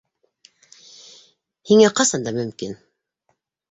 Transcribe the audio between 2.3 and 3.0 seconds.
да мөмкин.